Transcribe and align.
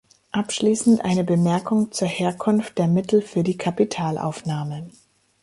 Abschließend 0.31 1.01
eine 1.05 1.23
Bemerkung 1.23 1.91
zur 1.91 2.07
Herkunft 2.07 2.79
der 2.79 2.87
Mittel 2.87 3.21
für 3.21 3.43
die 3.43 3.55
Kapitalaufnahme. 3.57 4.89